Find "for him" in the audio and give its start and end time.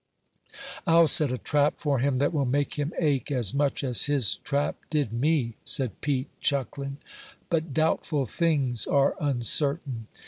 1.77-2.17